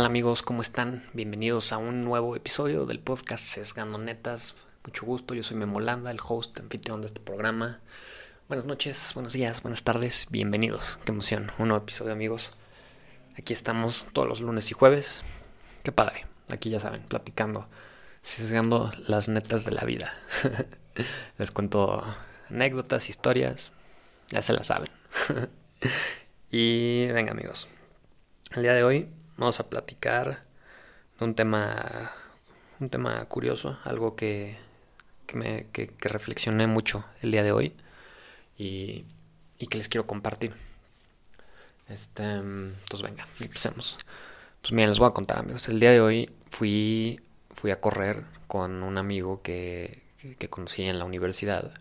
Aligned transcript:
tal 0.00 0.06
amigos? 0.06 0.40
¿Cómo 0.40 0.62
están? 0.62 1.04
Bienvenidos 1.12 1.74
a 1.74 1.76
un 1.76 2.06
nuevo 2.06 2.34
episodio 2.34 2.86
del 2.86 3.00
podcast 3.00 3.44
Sesgando 3.44 3.98
Netas. 3.98 4.54
Mucho 4.86 5.04
gusto, 5.04 5.34
yo 5.34 5.42
soy 5.42 5.58
Memolanda, 5.58 6.10
el 6.10 6.20
host, 6.26 6.58
anfitrión 6.58 7.02
de 7.02 7.08
este 7.08 7.20
programa. 7.20 7.80
Buenas 8.48 8.64
noches, 8.64 9.10
buenos 9.12 9.34
días, 9.34 9.60
buenas 9.60 9.82
tardes, 9.82 10.26
bienvenidos. 10.30 10.98
Qué 11.04 11.12
emoción, 11.12 11.52
un 11.58 11.68
nuevo 11.68 11.82
episodio 11.82 12.14
amigos. 12.14 12.50
Aquí 13.36 13.52
estamos 13.52 14.06
todos 14.14 14.26
los 14.26 14.40
lunes 14.40 14.70
y 14.70 14.72
jueves. 14.72 15.20
Qué 15.82 15.92
padre, 15.92 16.24
aquí 16.48 16.70
ya 16.70 16.80
saben, 16.80 17.02
platicando, 17.02 17.68
sesgando 18.22 18.90
las 19.06 19.28
netas 19.28 19.66
de 19.66 19.72
la 19.72 19.84
vida. 19.84 20.14
Les 21.36 21.50
cuento 21.50 22.02
anécdotas, 22.48 23.10
historias, 23.10 23.70
ya 24.28 24.40
se 24.40 24.54
las 24.54 24.68
saben. 24.68 24.88
y 26.50 27.04
venga 27.08 27.32
amigos, 27.32 27.68
el 28.52 28.62
día 28.62 28.72
de 28.72 28.82
hoy 28.82 29.19
vamos 29.40 29.58
a 29.58 29.68
platicar 29.68 30.42
de 31.18 31.24
un 31.24 31.34
tema, 31.34 32.12
un 32.78 32.90
tema 32.90 33.24
curioso, 33.24 33.78
algo 33.84 34.14
que, 34.14 34.58
que, 35.26 35.36
me, 35.36 35.66
que, 35.72 35.90
reflexioné 36.00 36.66
mucho 36.66 37.04
el 37.22 37.32
día 37.32 37.42
de 37.42 37.50
hoy 37.50 37.74
y, 38.58 39.06
y 39.58 39.66
que 39.66 39.78
les 39.78 39.88
quiero 39.88 40.06
compartir. 40.06 40.54
Este, 41.88 42.22
pues 42.88 43.02
venga, 43.02 43.26
empecemos. 43.40 43.96
Pues 44.60 44.72
miren, 44.72 44.90
les 44.90 44.98
voy 44.98 45.08
a 45.08 45.14
contar 45.14 45.38
amigos. 45.38 45.68
El 45.68 45.80
día 45.80 45.90
de 45.90 46.02
hoy 46.02 46.30
fui, 46.50 47.20
fui 47.54 47.70
a 47.70 47.80
correr 47.80 48.24
con 48.46 48.82
un 48.82 48.98
amigo 48.98 49.40
que, 49.42 50.02
que 50.38 50.50
conocí 50.50 50.84
en 50.84 50.98
la 50.98 51.06
universidad 51.06 51.72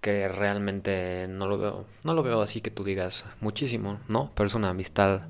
que 0.00 0.28
realmente 0.28 1.26
no 1.28 1.46
lo 1.46 1.58
veo, 1.58 1.86
no 2.02 2.14
lo 2.14 2.24
veo 2.24 2.42
así 2.42 2.60
que 2.60 2.72
tú 2.72 2.82
digas 2.82 3.24
muchísimo, 3.40 4.00
¿no? 4.08 4.32
Pero 4.34 4.48
es 4.48 4.54
una 4.54 4.70
amistad 4.70 5.22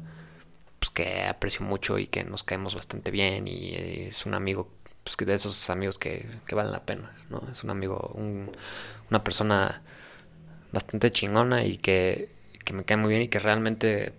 pues, 0.83 0.91
que 0.91 1.23
aprecio 1.23 1.65
mucho 1.65 1.97
y 1.97 2.09
que 2.09 2.25
nos 2.25 2.43
caemos 2.43 2.75
bastante 2.75 3.13
bien 3.13 3.47
y 3.47 3.75
es 3.77 4.27
un 4.27 4.35
amigo 4.35 4.69
pues, 5.05 5.17
de 5.17 5.33
esos 5.33 5.71
amigos 5.71 5.97
que, 5.97 6.27
que 6.45 6.57
valen 6.57 6.73
la 6.73 6.85
pena, 6.85 7.15
¿no? 7.31 7.41
Es 7.53 7.63
un 7.63 7.71
amigo, 7.71 8.13
una 9.09 9.23
persona 9.23 9.81
bastante 10.73 11.13
chingona 11.13 11.65
y 11.65 11.79
que, 11.79 12.31
que 12.65 12.73
me 12.73 12.85
cae 12.85 12.97
muy 12.97 13.11
bien 13.11 13.23
y 13.23 13.29
que 13.29 13.39
realmente 13.39 14.13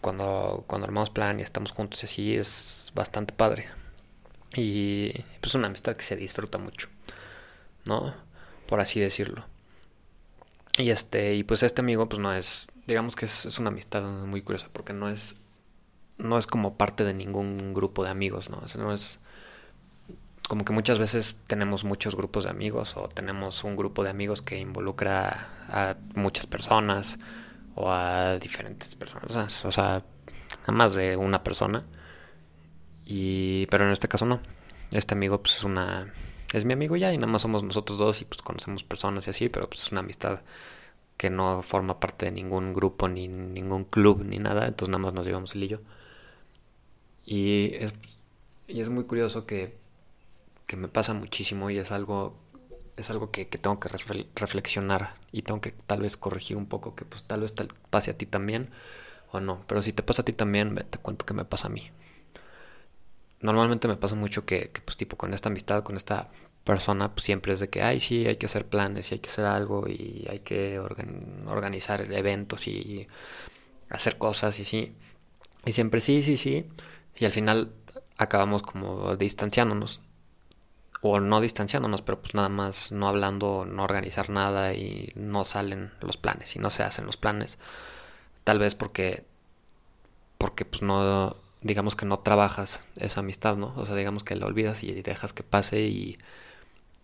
cuando, 0.00 0.64
cuando 0.66 0.86
armamos 0.86 1.10
plan 1.10 1.38
y 1.38 1.42
estamos 1.42 1.72
juntos 1.72 2.02
así 2.02 2.34
es 2.34 2.92
bastante 2.94 3.34
padre. 3.34 3.68
Y 4.54 5.12
pues 5.42 5.54
una 5.54 5.66
amistad 5.66 5.96
que 5.96 6.04
se 6.04 6.16
disfruta 6.16 6.56
mucho, 6.56 6.88
¿no? 7.84 8.14
Por 8.66 8.80
así 8.80 9.00
decirlo. 9.00 9.44
Y 10.78 10.88
este, 10.88 11.34
y 11.34 11.44
pues 11.44 11.62
este 11.62 11.82
amigo, 11.82 12.08
pues 12.08 12.20
no 12.20 12.32
es, 12.32 12.68
digamos 12.86 13.16
que 13.16 13.26
es, 13.26 13.44
es, 13.44 13.58
una 13.58 13.68
amistad 13.68 14.02
muy 14.02 14.40
curiosa, 14.40 14.68
porque 14.72 14.94
no 14.94 15.10
es, 15.10 15.36
no 16.18 16.38
es 16.38 16.46
como 16.46 16.76
parte 16.76 17.04
de 17.04 17.14
ningún 17.14 17.74
grupo 17.74 18.04
de 18.04 18.10
amigos, 18.10 18.50
¿no? 18.50 18.58
O 18.58 18.78
no 18.78 18.92
es 18.92 19.18
como 20.48 20.64
que 20.64 20.72
muchas 20.72 20.98
veces 20.98 21.36
tenemos 21.46 21.84
muchos 21.84 22.14
grupos 22.14 22.44
de 22.44 22.50
amigos 22.50 22.96
o 22.96 23.08
tenemos 23.08 23.64
un 23.64 23.74
grupo 23.74 24.04
de 24.04 24.10
amigos 24.10 24.42
que 24.42 24.58
involucra 24.58 25.48
a 25.68 25.96
muchas 26.14 26.46
personas 26.46 27.18
o 27.74 27.90
a 27.90 28.38
diferentes 28.38 28.94
personas, 28.94 29.64
o 29.64 29.72
sea, 29.72 30.04
a 30.66 30.72
más 30.72 30.94
de 30.94 31.16
una 31.16 31.42
persona. 31.42 31.84
Y, 33.04 33.66
pero 33.66 33.84
en 33.86 33.92
este 33.92 34.08
caso 34.08 34.26
no. 34.26 34.40
Este 34.92 35.14
amigo 35.14 35.42
pues 35.42 35.56
es 35.56 35.64
una 35.64 36.12
es 36.52 36.64
mi 36.64 36.72
amigo 36.72 36.96
ya 36.96 37.12
y 37.12 37.18
nada 37.18 37.30
más 37.30 37.42
somos 37.42 37.62
nosotros 37.62 37.98
dos 37.98 38.22
y 38.22 38.24
pues 38.24 38.40
conocemos 38.42 38.84
personas 38.84 39.26
y 39.26 39.30
así, 39.30 39.48
pero 39.48 39.68
pues 39.68 39.82
es 39.82 39.92
una 39.92 40.00
amistad 40.00 40.40
que 41.16 41.30
no 41.30 41.62
forma 41.62 41.98
parte 42.00 42.26
de 42.26 42.32
ningún 42.32 42.72
grupo 42.72 43.08
ni 43.08 43.28
ningún 43.28 43.84
club 43.84 44.24
ni 44.24 44.38
nada, 44.38 44.66
entonces 44.66 44.90
nada 44.90 45.02
más 45.02 45.14
nos 45.14 45.26
llevamos 45.26 45.54
el 45.54 45.64
y 45.64 45.78
Y 47.26 47.74
es, 47.74 47.92
y 48.68 48.80
es 48.80 48.88
muy 48.90 49.04
curioso 49.04 49.46
que, 49.46 49.76
que 50.66 50.76
me 50.76 50.88
pasa 50.88 51.14
muchísimo 51.14 51.70
y 51.70 51.78
es 51.78 51.92
algo 51.92 52.36
es 52.96 53.10
algo 53.10 53.30
que, 53.30 53.48
que 53.48 53.58
tengo 53.58 53.78
que 53.78 53.90
reflexionar 54.34 55.16
y 55.32 55.42
tengo 55.42 55.60
que 55.60 55.70
tal 55.70 56.00
vez 56.00 56.16
corregir 56.16 56.56
un 56.56 56.66
poco, 56.66 56.94
que 56.96 57.04
pues 57.04 57.24
tal 57.24 57.40
vez 57.42 57.54
te 57.54 57.68
pase 57.90 58.10
a 58.10 58.16
ti 58.18 58.26
también 58.26 58.70
o 59.32 59.40
no, 59.40 59.62
pero 59.66 59.82
si 59.82 59.92
te 59.92 60.02
pasa 60.02 60.22
a 60.22 60.24
ti 60.24 60.32
también, 60.32 60.74
te 60.76 60.98
cuento 60.98 61.26
que 61.26 61.34
me 61.34 61.44
pasa 61.44 61.68
a 61.68 61.70
mí 61.70 61.90
normalmente 63.40 63.88
me 63.88 63.96
pasa 63.96 64.14
mucho 64.14 64.44
que, 64.44 64.70
pues 64.84 64.96
tipo 64.96 65.16
con 65.16 65.34
esta 65.34 65.48
amistad, 65.48 65.82
con 65.82 65.96
esta 65.96 66.30
persona, 66.64 67.12
pues 67.14 67.24
siempre 67.24 67.52
es 67.52 67.60
de 67.60 67.68
que, 67.70 67.82
ay, 67.82 68.00
sí, 68.00 68.26
hay 68.26 68.36
que 68.36 68.46
hacer 68.46 68.66
planes 68.66 69.10
y 69.10 69.14
hay 69.14 69.20
que 69.20 69.30
hacer 69.30 69.44
algo 69.44 69.88
y 69.88 70.26
hay 70.28 70.40
que 70.40 70.78
organizar 70.78 72.00
eventos 72.12 72.66
y 72.68 73.06
hacer 73.90 74.18
cosas 74.18 74.58
y 74.60 74.64
sí. 74.64 74.94
Y 75.64 75.72
siempre 75.72 76.00
sí, 76.00 76.22
sí, 76.22 76.36
sí. 76.36 76.66
Y 77.18 77.24
al 77.24 77.32
final 77.32 77.72
acabamos 78.18 78.62
como 78.62 79.16
distanciándonos. 79.16 80.00
O 81.02 81.20
no 81.20 81.40
distanciándonos, 81.40 82.02
pero 82.02 82.20
pues 82.20 82.34
nada 82.34 82.48
más 82.48 82.90
no 82.90 83.06
hablando, 83.06 83.64
no 83.66 83.84
organizar 83.84 84.30
nada 84.30 84.74
y 84.74 85.12
no 85.14 85.44
salen 85.44 85.92
los 86.00 86.16
planes 86.16 86.56
y 86.56 86.58
no 86.58 86.70
se 86.70 86.82
hacen 86.82 87.06
los 87.06 87.16
planes. 87.16 87.58
Tal 88.44 88.58
vez 88.58 88.74
porque 88.74 89.24
porque 90.38 90.64
pues 90.64 90.82
no 90.82 91.36
digamos 91.62 91.96
que 91.96 92.06
no 92.06 92.20
trabajas 92.20 92.84
esa 92.96 93.20
amistad, 93.20 93.56
¿no? 93.56 93.72
O 93.76 93.86
sea, 93.86 93.94
digamos 93.94 94.24
que 94.24 94.36
la 94.36 94.46
olvidas 94.46 94.82
y 94.82 94.92
dejas 95.02 95.32
que 95.32 95.42
pase 95.42 95.82
y, 95.82 96.18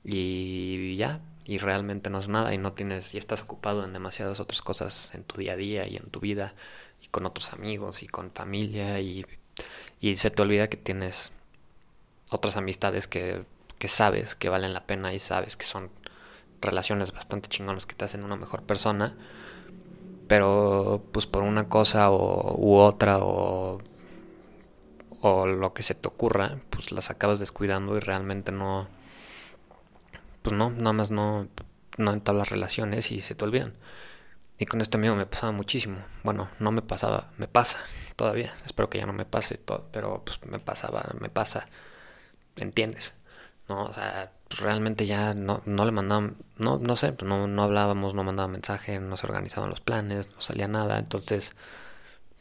y 0.04 0.96
ya, 0.96 1.20
y 1.44 1.58
realmente 1.58 2.10
no 2.10 2.18
es 2.18 2.28
nada 2.28 2.54
y 2.54 2.58
no 2.58 2.72
tienes, 2.72 3.14
y 3.14 3.18
estás 3.18 3.42
ocupado 3.42 3.84
en 3.84 3.92
demasiadas 3.92 4.40
otras 4.40 4.62
cosas 4.62 5.10
en 5.14 5.24
tu 5.24 5.38
día 5.38 5.52
a 5.54 5.56
día 5.56 5.86
y 5.88 5.96
en 5.96 6.10
tu 6.10 6.20
vida 6.20 6.54
y 7.02 7.08
con 7.08 7.26
otros 7.26 7.52
amigos 7.52 8.02
y 8.02 8.08
con 8.08 8.30
familia 8.32 9.00
y, 9.00 9.26
y 10.02 10.16
se 10.16 10.30
te 10.30 10.42
olvida 10.42 10.68
que 10.68 10.76
tienes 10.76 11.32
otras 12.28 12.58
amistades 12.58 13.08
que, 13.08 13.44
que 13.78 13.88
sabes 13.88 14.34
que 14.34 14.50
valen 14.50 14.74
la 14.74 14.86
pena 14.86 15.14
y 15.14 15.18
sabes 15.18 15.56
que 15.56 15.64
son 15.64 15.90
relaciones 16.60 17.12
bastante 17.12 17.48
chingonas 17.48 17.86
que 17.86 17.94
te 17.94 18.04
hacen 18.04 18.22
una 18.24 18.36
mejor 18.36 18.62
persona 18.64 19.16
pero 20.28 21.02
pues 21.12 21.26
por 21.26 21.42
una 21.42 21.68
cosa 21.68 22.10
o, 22.10 22.54
u 22.58 22.76
otra 22.76 23.18
o 23.20 23.80
o 25.22 25.46
lo 25.46 25.72
que 25.72 25.84
se 25.84 25.94
te 25.94 26.08
ocurra, 26.08 26.58
pues 26.70 26.90
las 26.90 27.10
acabas 27.10 27.38
descuidando 27.38 27.96
y 27.96 28.00
realmente 28.00 28.50
no, 28.50 28.88
pues 30.42 30.54
no, 30.56 30.70
nada 30.70 30.92
más 30.92 31.10
no, 31.12 31.46
no 31.96 32.12
entablas 32.12 32.50
relaciones 32.50 33.12
y 33.12 33.20
se 33.20 33.36
te 33.36 33.44
olvidan. 33.44 33.74
Y 34.58 34.66
con 34.66 34.80
este 34.80 34.96
amigo 34.96 35.14
me 35.16 35.26
pasaba 35.26 35.52
muchísimo. 35.52 35.98
Bueno, 36.22 36.48
no 36.58 36.70
me 36.70 36.82
pasaba, 36.82 37.30
me 37.38 37.48
pasa 37.48 37.78
todavía. 38.16 38.54
Espero 38.64 38.88
que 38.90 38.98
ya 38.98 39.06
no 39.06 39.12
me 39.12 39.24
pase 39.24 39.56
todo, 39.56 39.88
pero 39.92 40.24
pues 40.24 40.38
me 40.46 40.58
pasaba, 40.58 41.04
me 41.20 41.28
pasa. 41.28 41.66
¿Entiendes? 42.56 43.14
No, 43.68 43.84
o 43.86 43.94
sea, 43.94 44.32
pues 44.48 44.60
realmente 44.60 45.06
ya 45.06 45.34
no, 45.34 45.62
no 45.66 45.84
le 45.84 45.92
mandaban, 45.92 46.36
no, 46.58 46.78
no 46.78 46.96
sé, 46.96 47.12
pues 47.12 47.28
no, 47.28 47.46
no 47.46 47.62
hablábamos, 47.62 48.14
no 48.14 48.24
mandaba 48.24 48.48
mensaje, 48.48 49.00
no 49.00 49.16
se 49.16 49.26
organizaban 49.26 49.70
los 49.70 49.80
planes, 49.80 50.30
no 50.34 50.42
salía 50.42 50.68
nada. 50.68 50.98
Entonces, 50.98 51.54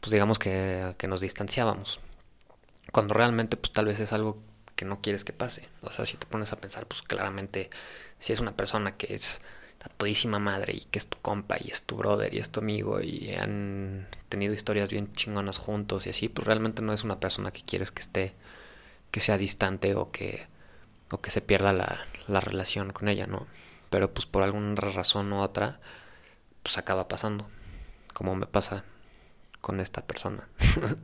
pues 0.00 0.12
digamos 0.12 0.38
que, 0.38 0.94
que 0.98 1.08
nos 1.08 1.20
distanciábamos. 1.20 2.00
Cuando 2.92 3.14
realmente 3.14 3.56
pues 3.56 3.72
tal 3.72 3.86
vez 3.86 4.00
es 4.00 4.12
algo 4.12 4.42
que 4.76 4.84
no 4.84 5.00
quieres 5.00 5.24
que 5.24 5.32
pase. 5.32 5.68
O 5.82 5.90
sea, 5.90 6.06
si 6.06 6.16
te 6.16 6.26
pones 6.26 6.52
a 6.52 6.56
pensar, 6.56 6.86
pues 6.86 7.02
claramente 7.02 7.70
si 8.18 8.32
es 8.32 8.40
una 8.40 8.52
persona 8.56 8.96
que 8.96 9.14
es 9.14 9.40
a 9.84 9.88
todísima 9.88 10.38
madre 10.38 10.74
y 10.74 10.80
que 10.80 10.98
es 10.98 11.08
tu 11.08 11.18
compa 11.18 11.56
y 11.60 11.70
es 11.70 11.82
tu 11.82 11.96
brother 11.96 12.32
y 12.34 12.38
es 12.38 12.50
tu 12.50 12.60
amigo 12.60 13.00
y 13.00 13.34
han 13.34 14.06
tenido 14.28 14.54
historias 14.54 14.88
bien 14.88 15.12
chingonas 15.14 15.58
juntos 15.58 16.06
y 16.06 16.10
así, 16.10 16.28
pues 16.28 16.46
realmente 16.46 16.82
no 16.82 16.92
es 16.92 17.04
una 17.04 17.20
persona 17.20 17.50
que 17.50 17.62
quieres 17.62 17.90
que 17.90 18.02
esté, 18.02 18.34
que 19.10 19.20
sea 19.20 19.38
distante 19.38 19.94
o 19.94 20.10
que, 20.10 20.46
o 21.10 21.20
que 21.20 21.30
se 21.30 21.40
pierda 21.40 21.72
la, 21.72 22.04
la 22.28 22.40
relación 22.40 22.92
con 22.92 23.08
ella, 23.08 23.26
¿no? 23.26 23.46
Pero 23.90 24.12
pues 24.14 24.26
por 24.26 24.42
alguna 24.42 24.74
razón 24.76 25.32
u 25.32 25.40
otra, 25.40 25.80
pues 26.62 26.78
acaba 26.78 27.08
pasando, 27.08 27.48
como 28.14 28.34
me 28.36 28.46
pasa 28.46 28.84
con 29.60 29.80
esta 29.80 30.06
persona, 30.06 30.46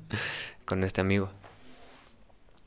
con 0.65 0.85
este 0.85 1.01
amigo. 1.01 1.31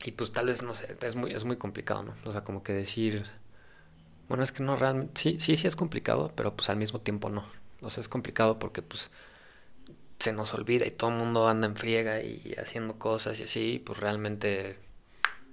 Y 0.04 0.12
pues 0.12 0.32
tal 0.32 0.46
vez, 0.46 0.62
no 0.62 0.74
sé, 0.74 0.96
es 1.00 1.16
muy, 1.16 1.32
es 1.32 1.44
muy 1.44 1.56
complicado, 1.56 2.02
¿no? 2.02 2.14
O 2.24 2.32
sea, 2.32 2.42
como 2.42 2.62
que 2.62 2.72
decir, 2.72 3.26
bueno, 4.32 4.44
es 4.44 4.52
que 4.52 4.62
no 4.62 4.76
realmente, 4.76 5.20
sí, 5.20 5.36
sí, 5.40 5.58
sí 5.58 5.66
es 5.66 5.76
complicado, 5.76 6.32
pero 6.34 6.56
pues 6.56 6.70
al 6.70 6.78
mismo 6.78 7.02
tiempo 7.02 7.28
no. 7.28 7.44
O 7.82 7.90
sea, 7.90 8.00
es 8.00 8.08
complicado 8.08 8.58
porque 8.58 8.80
pues 8.80 9.10
se 10.18 10.32
nos 10.32 10.54
olvida 10.54 10.86
y 10.86 10.90
todo 10.90 11.10
el 11.10 11.16
mundo 11.16 11.48
anda 11.48 11.66
en 11.66 11.76
friega 11.76 12.22
y 12.22 12.54
haciendo 12.58 12.98
cosas 12.98 13.38
y 13.40 13.42
así, 13.42 13.82
pues 13.84 14.00
realmente 14.00 14.78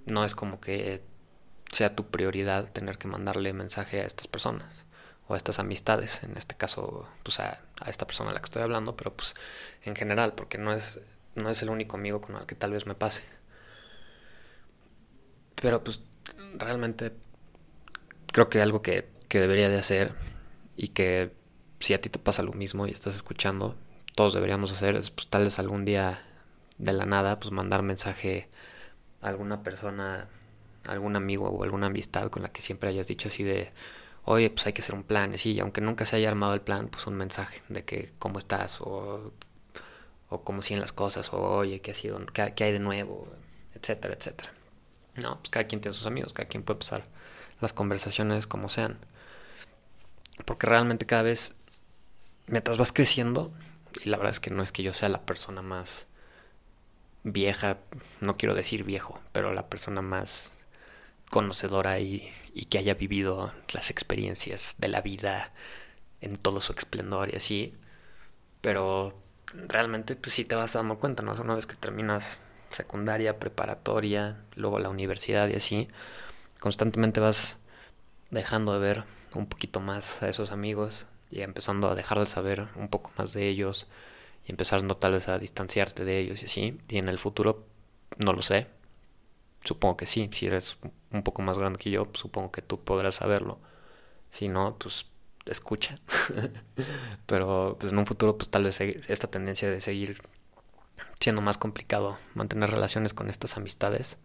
no 0.06 0.24
es 0.24 0.34
como 0.34 0.62
que 0.62 1.02
sea 1.70 1.94
tu 1.94 2.06
prioridad 2.06 2.72
tener 2.72 2.96
que 2.96 3.06
mandarle 3.06 3.52
mensaje 3.52 4.00
a 4.00 4.06
estas 4.06 4.28
personas 4.28 4.86
o 5.28 5.34
a 5.34 5.36
estas 5.36 5.58
amistades, 5.58 6.22
en 6.22 6.38
este 6.38 6.56
caso, 6.56 7.06
pues 7.22 7.38
a, 7.38 7.60
a 7.82 7.90
esta 7.90 8.06
persona 8.06 8.30
a 8.30 8.32
la 8.32 8.40
que 8.40 8.46
estoy 8.46 8.62
hablando, 8.62 8.96
pero 8.96 9.14
pues 9.14 9.34
en 9.84 9.94
general, 9.94 10.32
porque 10.32 10.56
no 10.56 10.72
es, 10.72 11.00
no 11.34 11.50
es 11.50 11.60
el 11.60 11.68
único 11.68 11.98
amigo 11.98 12.22
con 12.22 12.34
el 12.36 12.46
que 12.46 12.54
tal 12.54 12.72
vez 12.72 12.86
me 12.86 12.94
pase. 12.94 13.24
Pero 15.56 15.84
pues 15.84 16.00
realmente 16.54 17.12
creo 18.32 18.48
que 18.48 18.60
algo 18.60 18.82
que, 18.82 19.08
que 19.28 19.40
debería 19.40 19.68
de 19.68 19.78
hacer 19.78 20.12
y 20.76 20.88
que 20.88 21.32
si 21.80 21.94
a 21.94 22.00
ti 22.00 22.08
te 22.08 22.18
pasa 22.18 22.42
lo 22.42 22.52
mismo 22.52 22.86
y 22.86 22.90
estás 22.90 23.14
escuchando, 23.14 23.76
todos 24.14 24.34
deberíamos 24.34 24.72
hacer 24.72 24.96
es 24.96 25.10
pues 25.10 25.28
tal 25.28 25.44
vez 25.44 25.58
algún 25.58 25.84
día 25.84 26.22
de 26.78 26.92
la 26.92 27.06
nada, 27.06 27.38
pues 27.38 27.52
mandar 27.52 27.82
mensaje 27.82 28.48
a 29.20 29.28
alguna 29.28 29.62
persona, 29.62 30.28
algún 30.86 31.16
amigo 31.16 31.48
o 31.48 31.62
alguna 31.64 31.86
amistad 31.88 32.30
con 32.30 32.42
la 32.42 32.50
que 32.50 32.62
siempre 32.62 32.88
hayas 32.88 33.06
dicho 33.06 33.28
así 33.28 33.44
de, 33.44 33.72
oye, 34.24 34.50
pues 34.50 34.66
hay 34.66 34.72
que 34.72 34.82
hacer 34.82 34.94
un 34.94 35.04
plan, 35.04 35.34
y 35.42 35.60
aunque 35.60 35.80
nunca 35.80 36.06
se 36.06 36.16
haya 36.16 36.28
armado 36.28 36.54
el 36.54 36.62
plan, 36.62 36.88
pues 36.88 37.06
un 37.06 37.16
mensaje 37.16 37.60
de 37.68 37.84
que 37.84 38.12
cómo 38.18 38.38
estás 38.38 38.80
o, 38.80 39.32
o 40.28 40.42
cómo 40.44 40.62
siguen 40.62 40.80
las 40.80 40.92
cosas, 40.92 41.32
o 41.32 41.40
oye, 41.40 41.80
qué 41.80 41.90
ha 41.92 41.94
sido, 41.94 42.24
qué, 42.32 42.54
qué 42.56 42.64
hay 42.64 42.72
de 42.72 42.80
nuevo, 42.80 43.28
etcétera, 43.74 44.14
etcétera. 44.14 44.52
No, 45.16 45.38
pues 45.38 45.50
cada 45.50 45.66
quien 45.66 45.80
tiene 45.80 45.94
sus 45.94 46.06
amigos, 46.06 46.32
cada 46.32 46.48
quien 46.48 46.62
puede 46.62 46.78
pasar 46.78 47.04
las 47.60 47.72
conversaciones 47.72 48.46
como 48.46 48.68
sean. 48.68 48.98
Porque 50.44 50.66
realmente 50.66 51.06
cada 51.06 51.22
vez, 51.22 51.54
mientras 52.46 52.78
vas 52.78 52.92
creciendo, 52.92 53.52
y 54.04 54.08
la 54.08 54.16
verdad 54.16 54.32
es 54.32 54.40
que 54.40 54.50
no 54.50 54.62
es 54.62 54.72
que 54.72 54.82
yo 54.82 54.92
sea 54.92 55.08
la 55.08 55.22
persona 55.22 55.62
más 55.62 56.06
vieja, 57.22 57.78
no 58.20 58.36
quiero 58.36 58.54
decir 58.54 58.84
viejo, 58.84 59.20
pero 59.32 59.52
la 59.52 59.68
persona 59.68 60.02
más 60.02 60.52
conocedora 61.30 62.00
y, 62.00 62.32
y 62.54 62.66
que 62.66 62.78
haya 62.78 62.94
vivido 62.94 63.52
las 63.72 63.90
experiencias 63.90 64.74
de 64.78 64.88
la 64.88 65.02
vida 65.02 65.52
en 66.20 66.36
todo 66.36 66.60
su 66.60 66.72
esplendor 66.72 67.32
y 67.32 67.36
así. 67.36 67.74
Pero 68.60 69.14
realmente 69.54 70.16
pues 70.16 70.34
sí 70.34 70.44
te 70.44 70.54
vas 70.54 70.72
dando 70.74 70.98
cuenta, 70.98 71.22
¿no? 71.22 71.32
Una 71.32 71.54
vez 71.54 71.66
que 71.66 71.76
terminas 71.76 72.40
secundaria, 72.70 73.38
preparatoria, 73.38 74.36
luego 74.54 74.78
la 74.78 74.88
universidad 74.88 75.48
y 75.48 75.54
así, 75.54 75.88
constantemente 76.60 77.20
vas 77.20 77.56
dejando 78.30 78.72
de 78.72 78.78
ver 78.78 79.04
un 79.34 79.46
poquito 79.46 79.80
más 79.80 80.22
a 80.22 80.28
esos 80.28 80.52
amigos 80.52 81.06
y 81.30 81.42
empezando 81.42 81.88
a 81.88 81.94
dejar 81.94 82.18
de 82.18 82.26
saber 82.26 82.68
un 82.76 82.88
poco 82.88 83.10
más 83.18 83.32
de 83.32 83.48
ellos 83.48 83.86
y 84.46 84.50
empezando 84.50 84.96
tal 84.96 85.12
vez 85.12 85.28
a 85.28 85.38
distanciarte 85.38 86.04
de 86.04 86.18
ellos 86.18 86.42
y 86.42 86.46
así. 86.46 86.78
Y 86.88 86.98
en 86.98 87.08
el 87.08 87.18
futuro, 87.18 87.64
no 88.18 88.32
lo 88.32 88.42
sé. 88.42 88.66
Supongo 89.64 89.96
que 89.96 90.06
sí. 90.06 90.28
Si 90.32 90.46
eres 90.46 90.76
un 91.10 91.22
poco 91.22 91.42
más 91.42 91.58
grande 91.58 91.78
que 91.78 91.90
yo, 91.90 92.08
supongo 92.14 92.50
que 92.50 92.62
tú 92.62 92.80
podrás 92.80 93.16
saberlo. 93.16 93.58
Si 94.30 94.48
no, 94.48 94.76
pues 94.78 95.06
escucha. 95.46 95.98
Pero 97.26 97.76
pues 97.78 97.92
en 97.92 97.98
un 97.98 98.06
futuro, 98.06 98.36
pues 98.36 98.50
tal 98.50 98.64
vez 98.64 98.80
esta 98.80 99.28
tendencia 99.28 99.70
de 99.70 99.80
seguir 99.80 100.20
siendo 101.20 101.42
más 101.42 101.58
complicado 101.58 102.18
mantener 102.34 102.70
relaciones 102.70 103.14
con 103.14 103.28
estas 103.30 103.56
amistades, 103.56 104.18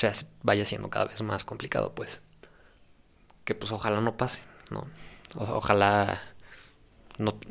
sea, 0.00 0.12
vaya 0.42 0.64
siendo 0.64 0.90
cada 0.90 1.06
vez 1.06 1.20
más 1.22 1.44
complicado, 1.44 1.94
pues. 1.94 2.20
Que 3.44 3.54
pues 3.54 3.72
ojalá 3.72 4.00
no 4.00 4.16
pase, 4.16 4.42
¿no? 4.70 4.86
ojalá 5.34 6.22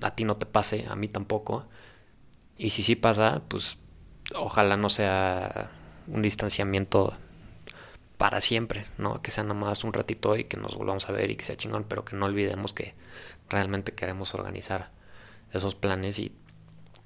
a 0.02 0.16
ti 0.16 0.24
no 0.24 0.38
te 0.38 0.46
pase, 0.46 0.86
a 0.90 0.96
mí 0.96 1.08
tampoco. 1.08 1.66
Y 2.58 2.72
si 2.72 2.84
sí 2.84 2.96
pasa, 2.96 3.42
pues 3.48 3.78
ojalá 4.36 4.78
no 4.78 4.90
sea 4.90 5.72
un 6.08 6.22
distanciamiento 6.22 7.16
para 8.18 8.42
siempre, 8.42 8.88
¿no? 8.98 9.22
Que 9.22 9.32
sea 9.32 9.44
nada 9.44 9.60
más 9.60 9.84
un 9.84 9.94
ratito 9.94 10.36
y 10.38 10.46
que 10.46 10.58
nos 10.58 10.76
volvamos 10.76 11.08
a 11.10 11.12
ver 11.12 11.30
y 11.30 11.36
que 11.36 11.46
sea 11.46 11.58
chingón, 11.58 11.84
pero 11.84 12.04
que 12.04 12.16
no 12.16 12.26
olvidemos 12.26 12.74
que 12.74 12.96
realmente 13.50 13.94
queremos 13.94 14.34
organizar 14.34 14.92
esos 15.54 15.76
planes 15.76 16.18
y, 16.18 16.36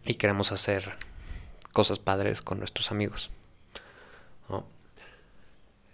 y 0.05 0.15
queremos 0.15 0.51
hacer 0.51 0.97
cosas 1.73 1.99
padres 1.99 2.41
con 2.41 2.59
nuestros 2.59 2.91
amigos. 2.91 3.29
¿no? 4.49 4.65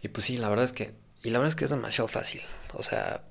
Y 0.08 0.10
pues 0.10 0.26
sí, 0.26 0.38
la 0.38 0.48
verdad 0.48 0.64
es 0.64 0.72
que, 0.72 0.94
y 1.22 1.32
la 1.32 1.40
verdad 1.40 1.50
es 1.50 1.56
que 1.56 1.66
es 1.66 1.70
demasiado 1.70 2.08
fácil. 2.08 2.42
O 2.74 2.82
sea, 2.82 3.26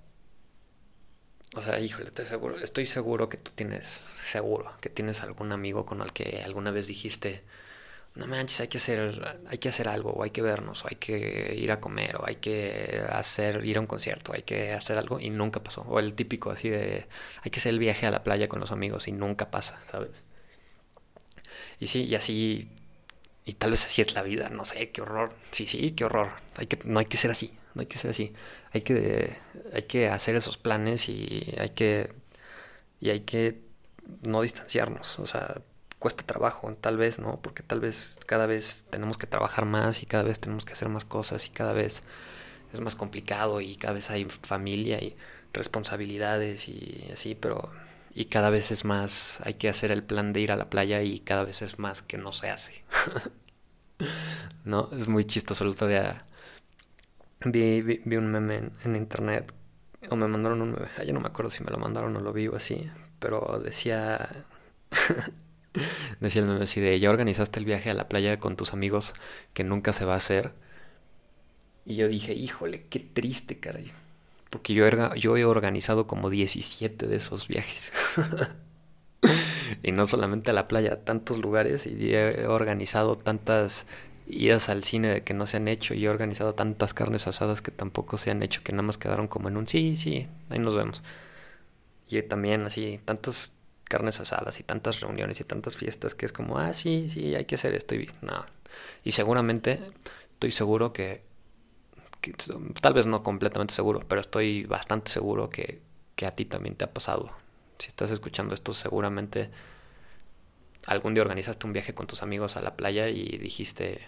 o 1.55 1.62
sea, 1.62 1.81
híjole, 1.81 2.11
te 2.11 2.26
seguro, 2.26 2.58
estoy 2.58 2.84
seguro 2.84 3.31
que 3.31 3.38
tú 3.38 3.50
tienes, 3.55 4.06
seguro, 4.26 4.75
que 4.82 4.90
tienes 4.90 5.23
algún 5.23 5.52
amigo 5.52 5.87
con 5.87 6.02
el 6.02 6.12
que 6.12 6.43
alguna 6.44 6.70
vez 6.70 6.87
dijiste, 6.87 7.44
no 8.14 8.26
manches, 8.26 8.61
hay 8.61 8.69
que 8.69 8.76
hacer, 8.76 9.23
hay 9.49 9.56
que 9.56 9.70
hacer 9.70 9.88
algo, 9.88 10.11
o 10.11 10.23
hay 10.23 10.31
que 10.32 10.43
vernos, 10.43 10.84
o 10.84 10.88
hay 10.90 10.96
que 10.96 11.55
ir 11.56 11.73
a 11.73 11.81
comer, 11.81 12.17
o 12.17 12.26
hay 12.26 12.37
que 12.37 13.00
hacer, 13.08 13.64
ir 13.64 13.79
a 13.79 13.81
un 13.81 13.87
concierto, 13.87 14.34
hay 14.34 14.43
que 14.43 14.75
hacer 14.75 14.99
algo, 14.99 15.19
y 15.19 15.31
nunca 15.31 15.62
pasó. 15.62 15.81
O 15.82 15.99
el 15.99 16.12
típico 16.12 16.50
así 16.50 16.69
de, 16.69 17.06
hay 17.43 17.50
que 17.50 17.58
hacer 17.61 17.70
el 17.72 17.79
viaje 17.79 18.06
a 18.06 18.11
la 18.11 18.22
playa 18.22 18.49
con 18.49 18.61
los 18.61 18.70
amigos, 18.70 19.08
y 19.08 19.12
nunca 19.12 19.50
pasa, 19.50 19.81
¿sabes? 19.90 20.22
Y 21.81 21.87
sí, 21.87 22.05
y 22.05 22.14
así, 22.17 22.70
y 23.46 23.54
tal 23.54 23.70
vez 23.70 23.87
así 23.87 24.02
es 24.02 24.12
la 24.14 24.22
vida, 24.22 24.48
no 24.50 24.64
sé, 24.64 24.90
qué 24.90 25.02
horror. 25.02 25.32
Sí, 25.52 25.66
sí, 25.66 25.93
qué 25.93 26.04
horror. 26.04 26.32
Hay 26.56 26.66
que, 26.66 26.78
no 26.84 26.98
hay 26.98 27.06
que 27.06 27.16
ser 27.16 27.31
así, 27.31 27.52
no 27.75 27.81
hay 27.81 27.87
que 27.87 27.96
ser 27.96 28.10
así. 28.10 28.34
Hay 28.72 28.82
que, 28.82 29.37
hay 29.72 29.82
que 29.84 30.08
hacer 30.08 30.34
esos 30.34 30.58
planes 30.58 31.08
y 31.08 31.54
hay 31.58 31.70
que, 31.70 32.12
y 33.00 33.10
hay 33.10 33.20
que 33.20 33.60
no 34.26 34.43
distanciarnos. 34.43 35.20
O 35.20 35.26
sea, 35.26 35.62
cuesta 36.00 36.25
trabajo, 36.25 36.72
tal 36.81 36.96
vez, 36.96 37.20
¿no? 37.20 37.40
Porque 37.40 37.62
tal 37.62 37.78
vez 37.78 38.19
cada 38.26 38.46
vez 38.46 38.84
tenemos 38.90 39.16
que 39.16 39.28
trabajar 39.28 39.64
más 39.64 40.02
y 40.02 40.06
cada 40.06 40.25
vez 40.25 40.40
tenemos 40.40 40.64
que 40.64 40.72
hacer 40.72 40.88
más 40.88 41.04
cosas 41.04 41.46
y 41.46 41.50
cada 41.50 41.72
vez 41.72 42.02
es 42.72 42.81
más 42.81 42.96
complicado 42.96 43.60
y 43.60 43.76
cada 43.76 43.94
vez 43.94 44.10
hay 44.10 44.25
familia 44.25 45.00
y 45.00 45.16
responsabilidades 45.52 46.69
y 46.69 47.08
así, 47.12 47.37
pero 47.37 47.70
y 48.16 48.25
cada 48.25 48.48
vez 48.48 48.70
es 48.70 48.87
más, 48.87 49.40
hay 49.44 49.54
que 49.54 49.69
hacer 49.69 49.93
el 49.93 50.02
plan 50.02 50.32
de 50.32 50.40
ir 50.40 50.50
a 50.50 50.56
la 50.56 50.70
playa 50.70 51.02
y 51.02 51.20
cada 51.20 51.44
vez 51.44 51.60
es 51.60 51.78
más 51.78 52.00
que 52.00 52.16
no 52.16 52.32
se 52.32 52.48
hace. 52.48 52.82
no, 54.64 54.88
es 54.93 55.08
muy 55.08 55.25
chistoso. 55.25 55.64
El 55.64 55.70
otro 55.70 55.88
día 55.88 56.25
vi, 57.44 57.82
vi, 57.82 58.17
un 58.17 58.31
meme 58.31 58.70
en, 58.85 58.97
internet 58.97 59.53
o 60.11 60.17
me 60.17 60.29
mandaron 60.29 60.62
un 60.62 60.73
meme, 60.73 60.88
yo 61.05 61.12
no 61.12 61.20
me 61.20 61.29
acuerdo 61.29 61.50
si 61.50 61.64
me 61.64 61.70
lo 61.70 61.79
mandaron 61.79 62.17
o 62.17 62.20
lo 62.20 62.32
vi 62.32 62.49
o 62.49 62.56
así, 62.56 62.91
pero 63.19 63.61
decía... 63.62 64.44
decía 66.20 66.43
el 66.43 66.49
meme 66.49 66.64
así 66.64 66.81
de, 66.81 66.99
ya 66.99 67.11
organizaste 67.11 67.58
el 67.58 67.64
viaje 67.64 67.91
a 67.91 67.94
la 67.94 68.08
playa 68.08 68.38
con 68.38 68.56
tus 68.56 68.73
amigos 68.73 69.14
que 69.53 69.64
nunca 69.64 69.93
se 69.93 70.05
va 70.05 70.14
a 70.14 70.19
hacer. 70.19 70.55
Y 71.85 71.97
yo 71.97 72.08
dije, 72.08 72.35
híjole, 72.35 72.87
qué 72.88 73.00
triste, 73.00 73.61
caray. 73.61 73.93
Porque 74.50 74.75
yo, 74.75 75.14
yo 75.14 75.37
he 75.37 75.44
organizado 75.44 76.06
como 76.06 76.31
17 76.31 77.06
de 77.06 77.17
esos 77.17 77.47
viajes. 77.49 77.93
y 79.86 79.92
no 79.92 80.04
solamente 80.04 80.50
a 80.50 80.52
la 80.52 80.66
playa, 80.66 80.94
a 80.94 80.96
tantos 80.96 81.38
lugares. 81.38 81.86
Y 81.86 82.12
he 82.12 82.48
organizado 82.48 83.16
tantas 83.16 83.86
idas 84.26 84.68
al 84.68 84.82
cine 84.82 85.22
que 85.22 85.32
no 85.32 85.46
se 85.46 85.58
han 85.58 85.68
hecho. 85.68 85.94
Y 85.94 86.05
he 86.05 86.08
organizado 86.08 86.55
tantas 86.55 86.93
carnes 86.93 87.28
asadas 87.28 87.62
que 87.62 87.70
tampoco 87.70 88.19
se 88.19 88.32
han 88.32 88.43
hecho, 88.43 88.64
que 88.64 88.72
nada 88.72 88.82
más 88.82 88.98
quedaron 88.98 89.28
como 89.28 89.48
en 89.48 89.56
un 89.56 89.69
sí, 89.69 89.94
sí, 89.94 90.26
ahí 90.50 90.58
nos 90.58 90.74
vemos. 90.74 91.05
Y 92.08 92.20
también 92.22 92.62
así, 92.62 93.00
tantas 93.05 93.52
carnes 93.84 94.19
asadas 94.19 94.58
y 94.58 94.64
tantas 94.64 94.98
reuniones 94.98 95.40
y 95.40 95.44
tantas 95.44 95.76
fiestas 95.76 96.16
que 96.16 96.26
es 96.26 96.32
como, 96.32 96.58
ah, 96.58 96.72
sí, 96.72 97.06
sí, 97.06 97.36
hay 97.36 97.44
que 97.44 97.55
hacer 97.55 97.72
esto. 97.76 97.94
Y 97.94 98.10
no. 98.22 98.44
Y 99.05 99.12
seguramente, 99.12 99.78
estoy 100.32 100.50
seguro 100.50 100.93
que 100.93 101.22
tal 102.81 102.93
vez 102.93 103.06
no 103.06 103.22
completamente 103.22 103.72
seguro, 103.72 104.00
pero 104.08 104.20
estoy 104.20 104.64
bastante 104.64 105.12
seguro 105.12 105.48
que, 105.48 105.81
que 106.16 106.26
a 106.26 106.34
ti 106.34 106.44
también 106.44 106.74
te 106.74 106.84
ha 106.84 106.93
pasado. 106.93 107.31
Si 107.78 107.86
estás 107.86 108.10
escuchando 108.10 108.52
esto, 108.52 108.74
seguramente 108.74 109.50
algún 110.86 111.14
día 111.14 111.22
organizaste 111.22 111.66
un 111.66 111.72
viaje 111.72 111.94
con 111.94 112.06
tus 112.06 112.22
amigos 112.22 112.56
a 112.56 112.62
la 112.62 112.76
playa 112.76 113.08
y 113.08 113.38
dijiste, 113.38 114.00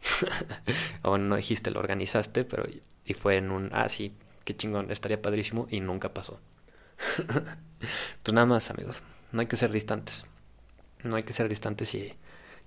o 1.02 1.18
no 1.18 1.36
dijiste, 1.36 1.70
lo 1.70 1.80
organizaste, 1.80 2.44
pero 2.44 2.64
y 3.04 3.14
fue 3.14 3.36
en 3.36 3.50
un, 3.50 3.70
ah, 3.72 3.88
sí, 3.88 4.12
qué 4.44 4.56
chingón, 4.56 4.90
estaría 4.90 5.20
padrísimo 5.22 5.66
y 5.70 5.80
nunca 5.80 6.12
pasó. 6.12 6.40
pues 8.22 8.34
nada 8.34 8.46
más, 8.46 8.70
amigos, 8.70 9.02
no 9.32 9.40
hay 9.40 9.46
que 9.46 9.56
ser 9.56 9.72
distantes. 9.72 10.24
No 11.04 11.16
hay 11.16 11.22
que 11.22 11.32
ser 11.32 11.48
distantes 11.48 11.94
y, 11.94 12.14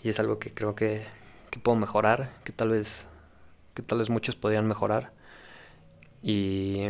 y 0.03 0.09
es 0.09 0.19
algo 0.19 0.39
que 0.39 0.53
creo 0.53 0.73
que, 0.73 1.05
que 1.49 1.59
puedo 1.59 1.77
mejorar, 1.77 2.31
que 2.43 2.53
tal 2.53 2.69
vez 2.69 3.07
que 3.73 3.81
tal 3.81 3.99
vez 3.99 4.09
muchos 4.09 4.35
podrían 4.35 4.67
mejorar. 4.67 5.13
Y, 6.21 6.83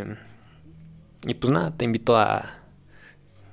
y 1.26 1.34
pues 1.36 1.52
nada, 1.52 1.76
te 1.76 1.86
invito 1.86 2.18
a, 2.18 2.60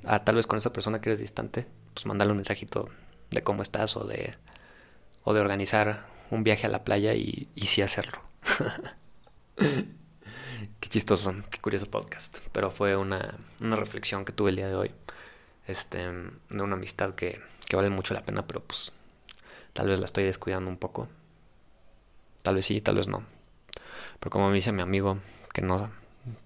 a 0.05 0.19
tal 0.21 0.37
vez 0.37 0.47
con 0.47 0.59
esa 0.59 0.73
persona 0.73 1.01
que 1.01 1.11
eres 1.11 1.21
distante, 1.21 1.67
pues 1.99 2.07
mandarle 2.07 2.31
un 2.31 2.37
mensajito 2.37 2.89
de 3.33 3.43
cómo 3.43 3.65
estás 3.65 3.97
o 3.97 4.05
de, 4.05 4.37
o 5.25 5.35
de 5.35 5.41
organizar 5.41 6.07
un 6.31 6.45
viaje 6.45 6.65
a 6.65 6.71
la 6.71 6.85
playa 6.85 7.15
y, 7.15 7.49
sí 7.57 7.83
hacerlo. 7.83 8.21
qué 9.57 10.89
chistoso, 10.89 11.35
qué 11.51 11.59
curioso 11.59 11.91
podcast. 11.91 12.39
Pero 12.53 12.71
fue 12.71 12.97
una, 12.97 13.35
una 13.61 13.75
reflexión 13.75 14.25
que 14.25 14.33
tuve 14.33 14.51
el 14.51 14.57
día 14.57 14.69
de 14.69 14.77
hoy. 14.77 14.93
Este, 15.67 15.99
de 15.99 16.63
una 16.63 16.77
amistad 16.77 17.17
que, 17.17 17.41
que 17.69 17.75
vale 17.75 17.91
mucho 17.91 18.15
la 18.15 18.25
pena, 18.25 18.47
pero 18.47 18.63
pues 18.63 18.93
tal 19.73 19.89
vez 19.89 19.99
la 19.99 20.07
estoy 20.07 20.23
descuidando 20.23 20.71
un 20.71 20.77
poco. 20.77 21.09
Tal 22.43 22.55
vez 22.55 22.67
sí, 22.67 22.81
tal 22.81 22.95
vez 22.95 23.09
no. 23.09 23.25
Pero 24.21 24.31
como 24.31 24.51
me 24.51 24.55
dice 24.55 24.71
mi 24.71 24.83
amigo, 24.83 25.19
que 25.53 25.63
no, 25.63 25.91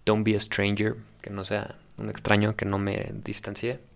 don't 0.06 0.24
be 0.24 0.34
a 0.34 0.40
stranger, 0.40 0.96
que 1.20 1.28
no 1.28 1.44
sea 1.44 1.76
un 1.98 2.08
extraño, 2.08 2.56
que 2.56 2.64
no 2.64 2.78
me 2.78 3.10
distancie. 3.12 3.91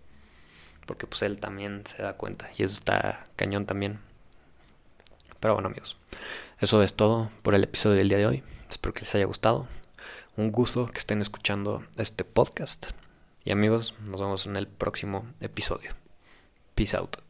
Porque 0.87 1.05
pues 1.05 1.21
él 1.21 1.39
también 1.39 1.83
se 1.85 2.01
da 2.01 2.13
cuenta 2.13 2.49
y 2.57 2.63
eso 2.63 2.73
está 2.73 3.27
cañón 3.35 3.67
también. 3.67 3.99
Pero 5.39 5.53
bueno 5.53 5.69
amigos, 5.69 5.97
eso 6.59 6.81
es 6.81 6.95
todo 6.95 7.29
por 7.43 7.53
el 7.53 7.63
episodio 7.63 7.97
del 7.97 8.09
día 8.09 8.17
de 8.17 8.25
hoy. 8.25 8.43
Espero 8.69 8.93
que 8.93 9.01
les 9.01 9.13
haya 9.13 9.25
gustado. 9.25 9.67
Un 10.35 10.51
gusto 10.51 10.87
que 10.87 10.97
estén 10.97 11.21
escuchando 11.21 11.83
este 11.97 12.23
podcast. 12.23 12.87
Y 13.43 13.51
amigos, 13.51 13.93
nos 14.05 14.19
vemos 14.19 14.45
en 14.45 14.55
el 14.55 14.67
próximo 14.67 15.25
episodio. 15.39 15.91
Peace 16.75 16.97
out. 16.97 17.26